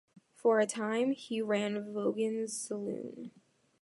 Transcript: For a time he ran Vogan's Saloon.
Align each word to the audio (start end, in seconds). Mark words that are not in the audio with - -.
For 0.33 0.59
a 0.59 0.65
time 0.65 1.11
he 1.11 1.43
ran 1.43 1.93
Vogan's 1.93 2.57
Saloon. 2.57 3.29